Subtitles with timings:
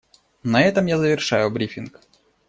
[0.41, 1.99] На этом я завершаю брифинг.